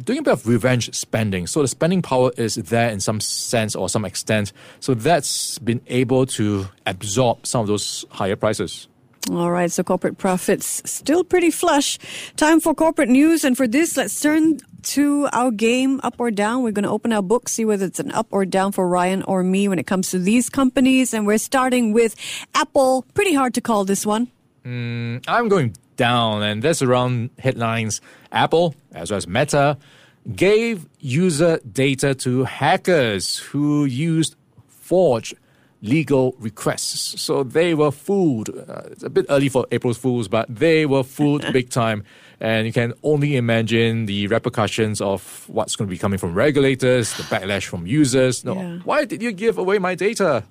doing 0.03 0.19
a 0.19 0.23
bit 0.23 0.33
of 0.33 0.47
revenge 0.47 0.93
spending. 0.93 1.47
So 1.47 1.61
the 1.61 1.67
spending 1.67 2.01
power 2.01 2.31
is 2.37 2.55
there 2.55 2.89
in 2.89 2.99
some 2.99 3.19
sense 3.19 3.75
or 3.75 3.89
some 3.89 4.05
extent. 4.05 4.53
So 4.79 4.93
that's 4.93 5.59
been 5.59 5.81
able 5.87 6.25
to 6.37 6.67
absorb 6.85 7.45
some 7.45 7.61
of 7.61 7.67
those 7.67 8.05
higher 8.09 8.35
prices. 8.35 8.87
All 9.31 9.51
right, 9.51 9.71
so 9.71 9.83
corporate 9.83 10.17
profits 10.17 10.81
still 10.83 11.23
pretty 11.23 11.49
flush. 11.49 11.97
Time 12.35 12.59
for 12.59 12.75
corporate 12.75 13.07
news. 13.07 13.45
And 13.45 13.55
for 13.55 13.67
this, 13.67 13.95
let's 13.95 14.19
turn 14.19 14.59
to 14.83 15.29
our 15.31 15.49
game 15.49 16.01
up 16.03 16.15
or 16.17 16.29
down. 16.29 16.61
We're 16.61 16.73
going 16.73 16.83
to 16.83 16.89
open 16.89 17.13
our 17.13 17.21
book, 17.21 17.47
see 17.47 17.63
whether 17.63 17.85
it's 17.85 18.01
an 18.01 18.11
up 18.11 18.27
or 18.31 18.43
down 18.43 18.73
for 18.73 18.85
Ryan 18.85 19.23
or 19.23 19.41
me 19.41 19.69
when 19.69 19.79
it 19.79 19.87
comes 19.87 20.11
to 20.11 20.19
these 20.19 20.49
companies. 20.49 21.13
And 21.13 21.25
we're 21.25 21.37
starting 21.37 21.93
with 21.93 22.17
Apple. 22.53 23.05
Pretty 23.13 23.33
hard 23.33 23.53
to 23.53 23.61
call 23.61 23.85
this 23.85 24.05
one. 24.05 24.27
Mm, 24.65 25.23
I'm 25.27 25.47
going 25.47 25.73
down, 25.95 26.43
and 26.43 26.61
that's 26.61 26.81
around 26.81 27.29
headlines. 27.39 28.01
Apple, 28.31 28.75
as 28.93 29.11
well 29.11 29.17
as 29.17 29.27
Meta, 29.27 29.77
gave 30.35 30.87
user 30.99 31.59
data 31.71 32.15
to 32.15 32.43
hackers 32.45 33.37
who 33.39 33.85
used 33.85 34.35
forged 34.67 35.35
legal 35.81 36.33
requests. 36.39 37.21
So 37.21 37.43
they 37.43 37.73
were 37.73 37.91
fooled. 37.91 38.49
Uh, 38.49 38.83
it's 38.91 39.03
a 39.03 39.09
bit 39.09 39.25
early 39.29 39.49
for 39.49 39.65
April's 39.71 39.97
Fools, 39.97 40.29
but 40.29 40.45
they 40.53 40.85
were 40.85 41.03
fooled 41.03 41.41
big 41.53 41.69
time. 41.69 42.03
And 42.39 42.65
you 42.65 42.73
can 42.73 42.93
only 43.03 43.35
imagine 43.35 44.05
the 44.05 44.27
repercussions 44.27 45.01
of 45.01 45.43
what's 45.47 45.75
going 45.75 45.87
to 45.87 45.89
be 45.91 45.97
coming 45.97 46.19
from 46.19 46.33
regulators, 46.33 47.13
the 47.17 47.23
backlash 47.23 47.65
from 47.65 47.85
users. 47.85 48.43
No, 48.45 48.55
Yeah. 48.55 48.77
why 48.85 49.05
did 49.05 49.21
you 49.21 49.31
give 49.33 49.57
away 49.57 49.77
my 49.77 49.95
data? 49.95 50.43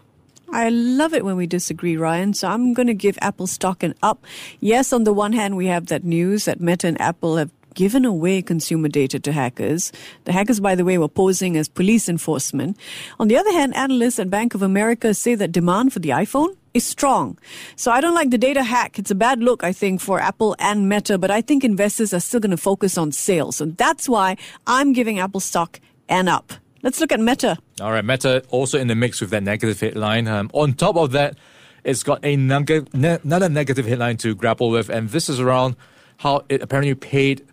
I 0.52 0.68
love 0.68 1.14
it 1.14 1.25
when 1.25 1.37
we 1.37 1.47
disagree, 1.47 1.97
Ryan. 1.97 2.35
So 2.35 2.47
I'm 2.47 2.75
going 2.75 2.87
to 2.87 2.94
give 2.94 3.18
Apple 3.23 3.47
stock 3.47 3.82
an 3.82 3.94
up. 4.02 4.25
Yes, 4.61 4.92
on 4.92 5.04
the 5.04 5.12
one 5.12 5.32
hand, 5.32 5.56
we 5.56 5.66
have 5.66 5.87
that 5.87 6.04
news 6.04 6.44
that 6.44 6.61
Meta 6.61 6.87
and 6.87 7.00
Apple 7.00 7.38
have 7.38 7.50
given 7.73 8.04
away 8.04 8.42
consumer 8.42 8.88
data 8.88 9.18
to 9.18 9.32
hackers. 9.32 9.92
The 10.25 10.32
hackers, 10.32 10.61
by 10.61 10.75
the 10.75 10.85
way, 10.85 10.99
were 10.99 11.09
posing 11.09 11.56
as 11.56 11.71
police 11.71 12.06
enforcement. 12.06 12.76
On 13.18 13.28
the 13.28 13.37
other 13.38 13.50
hand, 13.50 13.75
analysts 13.75 14.18
at 14.18 14.28
Bank 14.28 14.54
of 14.54 14.61
America 14.61 15.14
say 15.14 15.35
that 15.35 15.52
demand 15.52 15.94
for 15.94 16.00
the 16.00 16.11
iPhone 16.11 16.54
is 16.75 16.85
strong. 16.85 17.38
So 17.76 17.90
I 17.90 18.02
don't 18.02 18.14
like 18.14 18.28
the 18.28 18.37
data 18.37 18.62
hack. 18.62 18.99
It's 18.99 19.11
a 19.11 19.14
bad 19.14 19.40
look, 19.40 19.64
I 19.64 19.73
think, 19.73 20.02
for 20.02 20.21
Apple 20.21 20.54
and 20.59 20.87
Meta, 20.87 21.16
but 21.16 21.30
I 21.30 21.40
think 21.40 21.64
investors 21.64 22.12
are 22.12 22.21
still 22.21 22.40
going 22.40 22.50
to 22.50 22.59
focus 22.59 22.99
on 22.99 23.11
sales. 23.12 23.62
And 23.62 23.75
that's 23.78 24.06
why 24.06 24.37
I'm 24.66 24.92
giving 24.92 25.18
Apple 25.18 25.40
stock 25.40 25.80
an 26.11 26.28
up. 26.28 26.52
Let's 26.83 27.01
look 27.01 27.12
at 27.12 27.21
Meta. 27.21 27.59
All 27.81 27.93
right, 27.93 28.05
Meta 28.05 28.43
also 28.51 28.79
in 28.79 28.89
the 28.89 28.97
mix 28.97 29.21
with 29.21 29.31
that 29.31 29.45
negative 29.45 29.79
headline. 29.81 30.27
Um, 30.27 30.51
on 30.53 30.75
top 30.75 30.97
of 30.97 31.12
that, 31.12 31.37
it's 31.85 32.03
got 32.03 32.25
a 32.25 32.35
neg- 32.35 32.93
ne- 32.93 33.19
another 33.23 33.49
negative 33.49 33.87
headline 33.87 34.17
to 34.19 34.35
grapple 34.35 34.71
with, 34.71 34.89
and 34.89 35.09
this 35.11 35.29
is 35.29 35.39
around 35.39 35.77
how 36.19 36.45
it 36.49 36.61
apparently 36.61 36.95
paid 36.95 37.47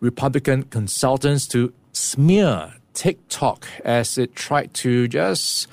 Republican 0.00 0.64
consultants 0.64 1.46
to 1.48 1.72
smear 1.92 2.74
TikTok 2.92 3.66
as 3.84 4.18
it 4.18 4.36
tried 4.36 4.74
to 4.74 5.08
just 5.08 5.66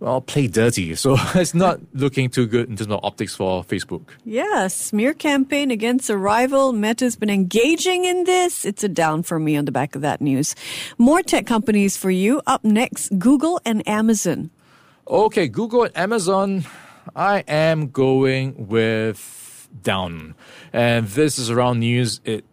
well 0.00 0.20
play 0.20 0.46
dirty. 0.46 0.94
So 0.94 1.16
it's 1.34 1.54
not 1.54 1.80
looking 1.94 2.30
too 2.30 2.46
good 2.46 2.68
in 2.68 2.76
terms 2.76 2.90
of 2.90 3.00
optics 3.02 3.34
for 3.34 3.64
Facebook. 3.64 4.08
Yeah, 4.24 4.68
smear 4.68 5.14
campaign 5.14 5.70
against 5.70 6.10
a 6.10 6.16
rival. 6.16 6.72
Meta's 6.72 7.16
been 7.16 7.30
engaging 7.30 8.04
in 8.04 8.24
this. 8.24 8.64
It's 8.64 8.84
a 8.84 8.88
down 8.88 9.22
for 9.22 9.38
me 9.38 9.56
on 9.56 9.64
the 9.64 9.72
back 9.72 9.94
of 9.94 10.02
that 10.02 10.20
news. 10.20 10.54
More 10.98 11.22
tech 11.22 11.46
companies 11.46 11.96
for 11.96 12.10
you. 12.10 12.40
Up 12.46 12.64
next, 12.64 13.16
Google 13.18 13.60
and 13.64 13.86
Amazon. 13.88 14.50
Okay, 15.06 15.48
Google 15.48 15.84
and 15.84 15.96
Amazon, 15.96 16.64
I 17.16 17.44
am 17.48 17.88
going 17.88 18.68
with 18.68 19.68
down. 19.82 20.34
And 20.72 21.06
this 21.08 21.38
is 21.38 21.50
around 21.50 21.80
news. 21.80 22.20
It 22.24 22.44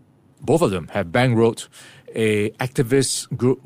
both 0.41 0.61
of 0.61 0.71
them 0.71 0.87
have 0.89 1.07
bankrolled 1.07 1.67
a 2.13 2.51
activist 2.51 3.35
group 3.35 3.61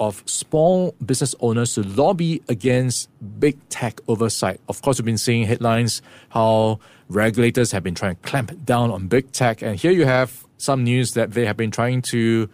of 0.00 0.22
small 0.26 0.94
business 1.04 1.34
owners 1.40 1.74
to 1.74 1.82
lobby 1.82 2.42
against 2.48 3.08
big 3.40 3.56
tech 3.68 4.00
oversight. 4.08 4.60
Of 4.68 4.82
course, 4.82 4.98
we've 4.98 5.06
been 5.06 5.18
seeing 5.18 5.44
headlines 5.44 6.02
how 6.30 6.80
regulators 7.08 7.72
have 7.72 7.82
been 7.82 7.94
trying 7.94 8.16
to 8.16 8.22
clamp 8.22 8.64
down 8.64 8.90
on 8.90 9.08
big 9.08 9.32
tech. 9.32 9.62
And 9.62 9.76
here 9.76 9.92
you 9.92 10.04
have 10.04 10.44
some 10.58 10.84
news 10.84 11.14
that 11.14 11.32
they 11.32 11.46
have 11.46 11.56
been 11.56 11.70
trying 11.70 12.02
to 12.02 12.48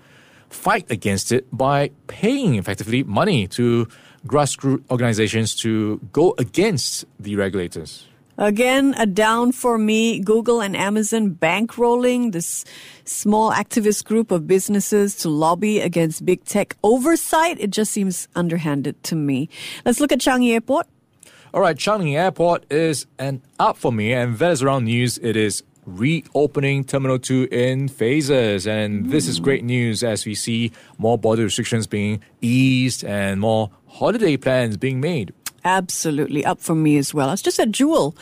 fight 0.49 0.91
against 0.91 1.33
it 1.33 1.47
by 1.53 1.91
paying 2.07 2.55
effectively 2.55 3.03
money 3.03 3.47
to 3.49 3.89
grassroots 4.27 4.83
organizations 4.91 5.55
to 5.57 5.99
go 6.13 6.35
against 6.39 7.05
the 7.19 7.37
regulators. 7.37 8.07
Again, 8.37 8.95
a 8.99 9.07
down 9.07 9.53
for 9.53 9.79
me. 9.79 10.19
Google 10.19 10.61
and 10.61 10.77
Amazon 10.77 11.35
bankrolling 11.35 12.33
this 12.33 12.65
small 13.05 13.53
activist 13.53 14.05
group 14.05 14.31
of 14.31 14.47
businesses 14.47 15.15
to 15.19 15.29
lobby 15.29 15.81
against 15.81 16.25
big 16.25 16.45
tech 16.45 16.77
oversight. 16.83 17.59
It 17.61 17.71
just 17.71 17.93
seems 17.93 18.27
underhanded 18.35 19.03
to 19.05 19.15
me. 19.15 19.49
Let's 19.85 20.01
look 20.01 20.11
at 20.11 20.19
Changi 20.19 20.53
Airport. 20.53 20.89
All 21.53 21.61
right, 21.61 21.77
Changi 21.77 22.17
Airport 22.17 22.65
is 22.73 23.07
an 23.21 23.41
up 23.61 23.77
for 23.77 23.93
me, 23.93 24.13
and 24.13 24.37
that 24.39 24.51
is 24.51 24.63
around 24.63 24.85
news. 24.85 25.19
It 25.19 25.37
is 25.37 25.63
reopening 25.87 26.83
Terminal 26.85 27.19
2 27.19 27.49
in 27.53 27.89
phases. 27.89 28.67
And 28.67 29.11
this 29.11 29.29
is 29.29 29.39
great 29.39 29.63
news 29.63 30.03
as 30.03 30.27
we 30.27 30.35
see 30.35 30.73
more 30.99 31.19
border 31.19 31.45
restrictions 31.45 31.87
being 31.87 32.23
eased 32.41 33.05
and 33.05 33.41
more 33.41 33.71
holiday 33.87 34.37
plans 34.37 34.77
being 34.77 35.01
made. 35.01 35.33
Absolutely 35.65 36.45
up 36.45 36.61
for 36.61 36.75
me 36.75 36.99
as 36.99 37.15
well. 37.15 37.29
I 37.29 37.33
was 37.33 37.43
just 37.43 37.59
at 37.59 37.71
Jewel. 37.71 38.15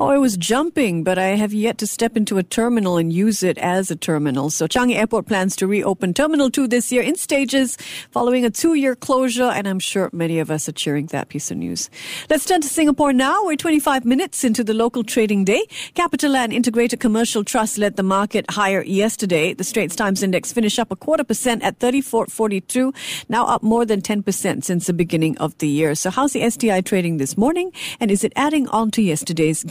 Oh, 0.00 0.10
I 0.10 0.18
was 0.18 0.36
jumping, 0.36 1.02
but 1.02 1.18
I 1.18 1.30
have 1.30 1.52
yet 1.52 1.78
to 1.78 1.86
step 1.88 2.16
into 2.16 2.38
a 2.38 2.44
terminal 2.44 2.98
and 2.98 3.12
use 3.12 3.42
it 3.42 3.58
as 3.58 3.90
a 3.90 3.96
terminal. 3.96 4.48
So 4.48 4.68
Changi 4.68 4.94
Airport 4.94 5.26
plans 5.26 5.56
to 5.56 5.66
reopen 5.66 6.14
Terminal 6.14 6.52
2 6.52 6.68
this 6.68 6.92
year 6.92 7.02
in 7.02 7.16
stages 7.16 7.76
following 8.12 8.44
a 8.44 8.50
two-year 8.50 8.94
closure, 8.94 9.50
and 9.50 9.66
I'm 9.66 9.80
sure 9.80 10.08
many 10.12 10.38
of 10.38 10.52
us 10.52 10.68
are 10.68 10.72
cheering 10.72 11.06
that 11.06 11.30
piece 11.30 11.50
of 11.50 11.56
news. 11.56 11.90
Let's 12.30 12.44
turn 12.44 12.60
to 12.60 12.68
Singapore 12.68 13.12
now. 13.12 13.42
We're 13.42 13.56
25 13.56 14.04
minutes 14.04 14.44
into 14.44 14.62
the 14.62 14.72
local 14.72 15.02
trading 15.02 15.44
day. 15.44 15.66
CapitaLand 15.96 16.52
Integrated 16.52 17.00
Commercial 17.00 17.42
Trust 17.42 17.76
led 17.76 17.96
the 17.96 18.04
market 18.04 18.48
higher 18.52 18.84
yesterday. 18.84 19.52
The 19.52 19.64
Straits 19.64 19.96
Times 19.96 20.22
Index 20.22 20.52
finished 20.52 20.78
up 20.78 20.92
a 20.92 20.96
quarter 20.96 21.24
percent 21.24 21.64
at 21.64 21.80
34.42, 21.80 22.94
now 23.28 23.46
up 23.46 23.64
more 23.64 23.84
than 23.84 24.00
10% 24.00 24.62
since 24.62 24.86
the 24.86 24.92
beginning 24.92 25.36
of 25.38 25.58
the 25.58 25.66
year. 25.66 25.96
So 25.96 26.10
how's 26.10 26.34
the 26.34 26.48
STI 26.48 26.82
trading 26.82 27.16
this 27.16 27.36
morning, 27.36 27.72
and 27.98 28.12
is 28.12 28.22
it 28.22 28.32
adding 28.36 28.68
on 28.68 28.92
to 28.92 29.02
yesterday's 29.02 29.64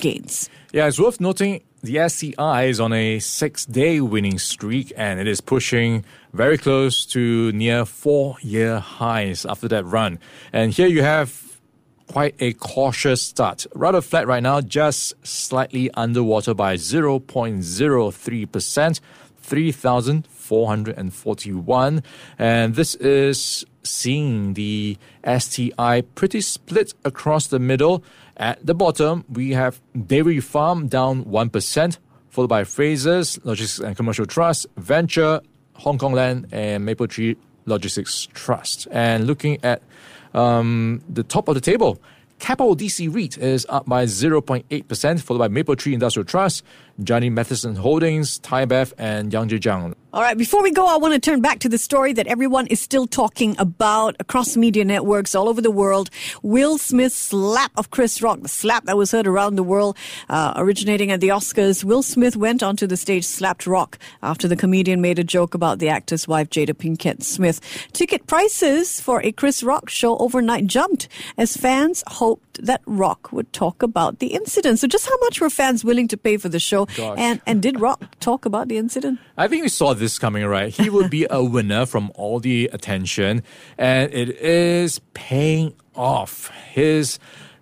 Yeah, 0.73 0.88
it's 0.88 0.99
worth 0.99 1.19
noting 1.19 1.62
the 1.84 2.10
STI 2.10 2.65
is 2.65 2.80
on 2.80 2.93
a 2.93 3.19
six 3.19 3.65
day 3.65 4.01
winning 4.01 4.39
streak 4.39 4.91
and 4.97 5.19
it 5.19 5.27
is 5.27 5.41
pushing 5.41 6.03
very 6.34 6.58
close 6.58 7.06
to 7.08 7.51
near 7.51 7.86
four 7.86 8.38
year 8.41 8.80
highs 8.80 9.45
after 9.45 9.67
that 9.67 9.86
run. 9.86 10.17
And 10.51 10.73
here 10.73 10.88
you 10.88 11.03
have 11.03 11.47
quite 12.08 12.36
a 12.39 12.53
cautious 12.53 13.21
start. 13.21 13.67
Rather 13.75 14.01
flat 14.01 14.25
right 14.27 14.41
now, 14.41 14.62
just 14.62 15.13
slightly 15.25 15.91
underwater 15.91 16.53
by 16.53 16.75
0.03%, 16.75 18.99
3,441. 19.41 22.03
And 22.39 22.75
this 22.75 22.95
is 22.95 23.65
seeing 23.84 24.53
the 24.53 24.97
STI 25.25 26.01
pretty 26.15 26.39
split 26.41 26.93
across 27.06 27.47
the 27.47 27.60
middle. 27.60 28.03
At 28.38 28.63
the 28.63 28.76
bottom, 28.76 29.26
we 29.30 29.52
have 29.52 29.82
Dairy 30.06 30.39
Farm 30.39 30.88
down 30.88 31.26
1%, 31.26 31.97
followed 32.30 32.47
by 32.47 32.63
Frasers, 32.63 33.43
Logistics 33.43 33.80
and 33.86 33.95
Commercial 33.97 34.28
Trust, 34.28 34.67
Venture, 34.78 35.41
Hong 35.73 35.97
Kong 35.97 36.13
Land, 36.13 36.47
and 36.52 36.88
Mapletree 36.88 37.36
Logistics 37.65 38.28
Trust. 38.34 38.88
And 38.91 39.26
looking 39.26 39.58
at 39.63 39.82
um, 40.36 41.02
the 41.10 41.23
top 41.23 41.47
of 41.47 41.56
the 41.56 41.62
table, 41.62 42.00
Keppel 42.38 42.76
DC 42.76 43.12
REIT 43.12 43.39
is 43.39 43.65
up 43.69 43.88
by 43.88 44.06
0.8%, 44.06 45.19
followed 45.21 45.39
by 45.39 45.47
Mapletree 45.47 45.93
Industrial 45.93 46.23
Trust, 46.23 46.63
Jardine 47.04 47.34
Matheson 47.34 47.76
Holdings, 47.76 48.38
Thai 48.38 48.65
Bev, 48.65 48.93
and 49.00 49.32
Yangzijiang. 49.32 49.95
All 50.17 50.23
right, 50.23 50.36
before 50.36 50.63
we 50.63 50.71
go, 50.71 50.88
I 50.88 50.97
want 50.97 51.13
to 51.13 51.19
turn 51.19 51.41
back 51.41 51.60
to 51.60 51.69
the 51.69 51.77
story 51.77 52.12
that 52.13 52.25
everyone 52.25 52.65
is 52.65 52.82
still 52.82 53.06
talking 53.06 53.56
about 53.60 54.15
across 54.19 54.58
media 54.58 54.84
networks 54.84 55.36
all 55.36 55.47
over 55.47 55.62
the 55.62 55.69
world. 55.69 56.10
Will 56.41 56.80
Smith's 56.80 57.13
slap 57.13 57.71
of 57.77 57.91
Chris 57.91 58.19
Rock, 58.19 58.41
the 58.41 58.47
slap 58.47 58.86
that 58.86 58.97
was 58.97 59.12
heard 59.12 59.27
around 59.27 59.58
the 59.58 59.63
world, 59.63 59.95
uh, 60.27 60.53
originating 60.56 61.12
at 61.12 61.21
the 61.21 61.27
Oscars. 61.27 61.84
Will 61.84 62.01
Smith 62.01 62.36
went 62.36 62.63
onto 62.63 62.88
the 62.88 62.97
stage, 62.97 63.25
slapped 63.25 63.67
Rock 63.67 63.99
after 64.23 64.47
the 64.47 64.56
comedian 64.56 65.01
made 65.01 65.19
a 65.19 65.23
joke 65.23 65.53
about 65.53 65.77
the 65.77 65.89
actor's 65.89 66.27
wife, 66.27 66.49
Jada 66.49 66.73
Pinkett 66.73 67.21
Smith. 67.21 67.62
Ticket 67.93 68.25
prices 68.25 68.99
for 68.99 69.21
a 69.23 69.32
Chris 69.32 69.62
Rock 69.62 69.88
show 69.88 70.17
overnight 70.17 70.65
jumped 70.65 71.08
as 71.38 71.56
fans 71.56 72.03
hoped 72.08 72.46
that 72.63 72.81
Rock 72.85 73.31
would 73.31 73.51
talk 73.53 73.83
about 73.83 74.19
the 74.19 74.27
incident. 74.27 74.79
So, 74.79 74.87
just 74.87 75.07
how 75.07 75.17
much 75.21 75.41
were 75.41 75.49
fans 75.49 75.83
willing 75.83 76.07
to 76.09 76.17
pay 76.17 76.37
for 76.37 76.49
the 76.49 76.59
show? 76.59 76.85
Gosh. 76.85 77.17
And 77.17 77.41
and 77.45 77.61
did 77.61 77.79
Rock 77.79 78.19
talk 78.19 78.45
about 78.45 78.67
the 78.67 78.77
incident? 78.77 79.19
I 79.37 79.47
think 79.47 79.63
we 79.63 79.69
saw 79.69 79.93
this 79.93 80.19
coming, 80.19 80.45
right? 80.45 80.73
He 80.73 80.89
would 80.89 81.09
be 81.09 81.27
a 81.29 81.43
winner 81.43 81.85
from 81.85 82.11
all 82.15 82.39
the 82.39 82.69
attention, 82.73 83.43
and 83.77 84.13
it 84.13 84.29
is 84.29 84.99
paying 85.13 85.73
off. 85.95 86.49
His 86.71 87.19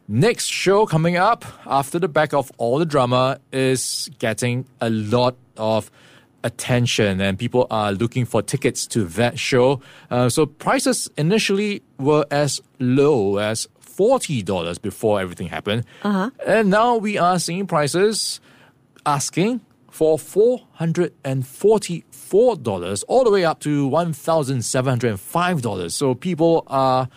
next 0.07 0.47
show 0.47 0.85
coming 0.85 1.17
up 1.17 1.45
after 1.65 1.99
the 1.99 2.07
back 2.07 2.33
of 2.33 2.51
all 2.57 2.77
the 2.77 2.85
drama 2.85 3.39
is 3.51 4.09
getting 4.19 4.65
a 4.81 4.89
lot 4.89 5.35
of 5.57 5.89
attention, 6.43 7.19
and 7.19 7.39
people 7.39 7.65
are 7.71 7.91
looking 7.91 8.23
for 8.23 8.41
tickets 8.41 8.85
to 8.85 9.03
that 9.05 9.39
show. 9.39 9.81
Uh, 10.11 10.29
so 10.29 10.45
prices 10.45 11.09
initially 11.17 11.81
were 11.97 12.25
as 12.29 12.61
low 12.79 13.37
as 13.37 13.67
$40 13.97 14.81
before 14.81 15.21
everything 15.21 15.47
happened. 15.47 15.85
Uh-huh. 16.03 16.31
And 16.45 16.69
now 16.69 16.97
we 16.97 17.17
are 17.17 17.39
seeing 17.39 17.67
prices 17.67 18.41
asking 19.05 19.61
for 19.89 20.17
$444 20.17 23.03
all 23.07 23.23
the 23.23 23.31
way 23.31 23.45
up 23.45 23.61
to 23.61 23.89
$1,705. 23.89 25.91
So 25.91 26.15
people 26.15 26.63
are 26.67 27.07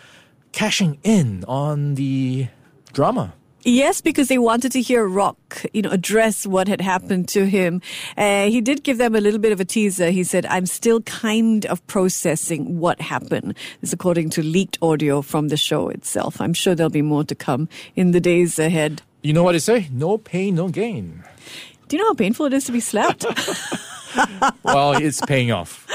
cashing 0.51 0.97
in 1.03 1.43
on 1.45 1.93
the 1.95 2.47
drama. 2.93 3.33
Yes, 3.69 4.01
because 4.01 4.29
they 4.29 4.39
wanted 4.39 4.71
to 4.71 4.81
hear 4.81 5.07
Rock, 5.07 5.63
you 5.73 5.83
know, 5.83 5.91
address 5.91 6.47
what 6.47 6.67
had 6.67 6.81
happened 6.81 7.27
to 7.29 7.45
him. 7.45 7.83
Uh, 8.17 8.47
he 8.47 8.61
did 8.61 8.83
give 8.83 8.97
them 8.97 9.13
a 9.13 9.21
little 9.21 9.39
bit 9.39 9.51
of 9.51 9.59
a 9.59 9.65
teaser. 9.65 10.09
He 10.09 10.23
said, 10.23 10.47
I'm 10.47 10.65
still 10.65 11.01
kind 11.01 11.67
of 11.67 11.85
processing 11.85 12.79
what 12.79 12.99
happened. 12.99 13.55
This 13.81 13.93
according 13.93 14.31
to 14.31 14.41
leaked 14.41 14.79
audio 14.81 15.21
from 15.21 15.49
the 15.49 15.57
show 15.57 15.87
itself. 15.89 16.41
I'm 16.41 16.55
sure 16.55 16.73
there'll 16.73 16.89
be 16.89 17.03
more 17.03 17.23
to 17.25 17.35
come 17.35 17.69
in 17.95 18.09
the 18.09 18.19
days 18.19 18.57
ahead. 18.57 19.03
You 19.21 19.33
know 19.33 19.43
what 19.43 19.51
they 19.51 19.59
say? 19.59 19.87
No 19.91 20.17
pain, 20.17 20.55
no 20.55 20.69
gain. 20.69 21.23
Do 21.87 21.95
you 21.95 22.01
know 22.01 22.09
how 22.09 22.15
painful 22.15 22.47
it 22.47 22.53
is 22.53 22.63
to 22.65 22.71
be 22.71 22.79
slapped? 22.79 23.23
well, 24.63 24.93
it's 24.93 25.21
paying 25.21 25.51
off. 25.51 25.85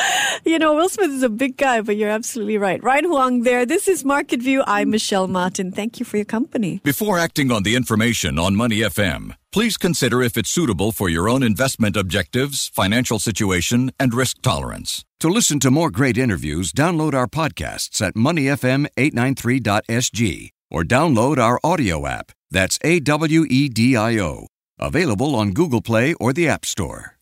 You 0.45 0.59
know, 0.59 0.75
Will 0.75 0.89
Smith 0.89 1.11
is 1.11 1.23
a 1.23 1.29
big 1.29 1.57
guy, 1.57 1.81
but 1.81 1.97
you're 1.97 2.11
absolutely 2.11 2.59
right. 2.59 2.83
Ryan 2.83 3.05
Huang 3.07 3.43
there. 3.43 3.65
This 3.65 3.89
is 3.89 4.05
Market 4.05 4.43
View. 4.43 4.63
I'm 4.67 4.91
Michelle 4.91 5.29
Martin. 5.29 5.73
Thank 5.73 5.99
you 5.99 6.07
for 6.07 6.17
your 6.17 6.27
company. 6.27 6.81
Before 6.85 7.19
acting 7.19 7.51
on 7.51 7.63
the 7.63 7.77
information 7.77 8.39
on 8.39 8.55
Money 8.55 8.81
FM, 8.81 9.35
please 9.53 9.77
consider 9.77 10.23
if 10.23 10.37
it's 10.37 10.51
suitable 10.51 10.93
for 10.93 11.09
your 11.09 11.29
own 11.29 11.43
investment 11.43 11.97
objectives, 11.97 12.71
financial 12.75 13.19
situation, 13.19 13.91
and 13.99 14.13
risk 14.13 14.43
tolerance. 14.43 15.05
To 15.21 15.29
listen 15.29 15.61
to 15.61 15.71
more 15.71 15.91
great 15.91 16.19
interviews, 16.19 16.73
download 16.73 17.15
our 17.15 17.27
podcasts 17.27 18.03
at 18.03 18.15
moneyfm893.sg 18.15 20.51
or 20.71 20.83
download 20.83 21.39
our 21.39 21.59
audio 21.65 22.07
app. 22.07 22.33
That's 22.51 22.79
A 22.83 23.01
W 23.01 23.47
E 23.49 23.69
D 23.69 23.97
I 23.97 24.19
O. 24.19 24.49
Available 24.79 25.35
on 25.35 25.53
Google 25.53 25.81
Play 25.81 26.15
or 26.15 26.33
the 26.33 26.49
App 26.49 26.67
Store. 26.67 27.17